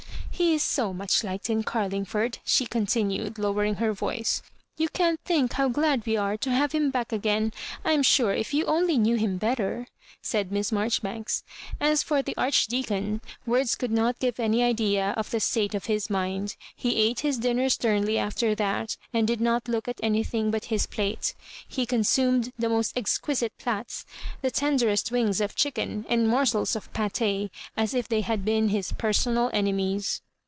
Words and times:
He 0.33 0.55
is 0.55 0.63
so 0.63 0.91
much 0.91 1.23
liked 1.23 1.51
in 1.51 1.61
Carling 1.61 2.03
ford," 2.03 2.39
she 2.43 2.65
continued, 2.65 3.37
lowering 3.37 3.75
her 3.75 3.93
voice." 3.93 4.41
You 4.79 4.89
can't 4.89 5.19
think 5.23 5.53
how 5.53 5.69
glad 5.69 6.03
we 6.07 6.17
are 6.17 6.35
to 6.37 6.49
have 6.49 6.71
him 6.71 6.89
back 6.89 7.11
again. 7.11 7.53
I 7.85 7.91
am 7.91 8.01
sure 8.01 8.33
if 8.33 8.51
you 8.51 8.65
only 8.65 8.97
knew 8.97 9.17
him 9.17 9.37
bet 9.37 9.57
ter—^" 9.57 9.85
said 10.23 10.51
Miss 10.51 10.71
Marjoribanks. 10.71 11.43
As 11.79 12.01
for 12.01 12.23
the 12.23 12.35
Archdeacon, 12.37 13.21
words 13.45 13.75
could 13.75 13.91
not 13.91 14.17
give 14.17 14.39
any 14.39 14.63
idea 14.63 15.11
of 15.15 15.29
the 15.29 15.39
state 15.39 15.75
of 15.75 15.85
his 15.85 16.09
mind. 16.09 16.55
He 16.75 16.95
ate 16.95 17.19
his 17.19 17.37
dinner 17.37 17.69
sternly 17.69 18.17
after 18.17 18.55
that, 18.55 18.97
and 19.13 19.27
did 19.27 19.41
not 19.41 19.67
look 19.67 19.87
at 19.87 19.99
anything 20.01 20.49
but 20.49 20.65
his 20.65 20.87
plate. 20.87 21.35
He 21.67 21.85
consumed 21.85 22.51
the 22.57 22.67
most 22.67 22.97
exquisite 22.97 23.53
plats^ 23.59 24.05
the 24.41 24.49
tenderest 24.49 25.11
wings 25.11 25.39
of 25.39 25.55
chicken 25.55 26.03
and 26.09 26.27
morsels 26.27 26.75
of 26.75 26.91
pate, 26.93 27.51
as 27.77 27.93
if 27.93 28.07
they 28.09 28.21
had 28.21 28.43
been 28.43 28.69
his 28.69 28.91
.personal 28.93 29.51
enemies. 29.53 30.19